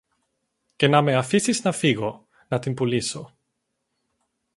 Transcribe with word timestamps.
και 0.75 0.87
να 0.87 1.01
με 1.01 1.15
αφήσεις 1.15 1.63
να 1.63 1.71
φύγω, 1.71 2.27
να 2.47 2.59
την 2.59 2.73
πουλήσω 2.73 3.35